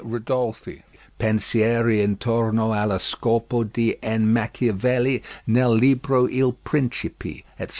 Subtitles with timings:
[0.03, 0.81] Ridolfi,
[1.19, 4.23] Pensieri intorno allo scopo di N.
[4.33, 7.69] Machiavelli nel libro Il Principe, etc.